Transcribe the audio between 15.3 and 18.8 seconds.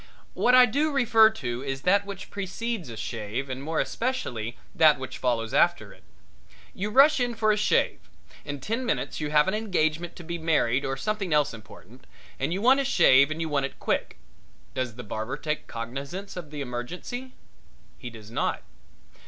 take cognizance of the emergency? He does not.